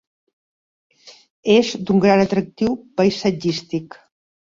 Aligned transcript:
És 1.55 1.69
d'un 1.89 2.01
gran 2.05 2.21
atractiu 2.23 2.73
paisatgístic. 3.03 3.99